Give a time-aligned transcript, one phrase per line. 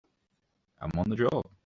[0.81, 1.51] I'm on the job!